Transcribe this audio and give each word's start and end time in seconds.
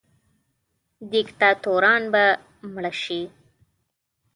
دیکتاتوران 1.11 2.01
به 2.13 2.25
مړه 2.73 2.91
سي. 3.01 3.21